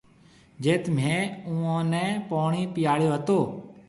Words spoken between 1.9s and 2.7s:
نَي پوڻِي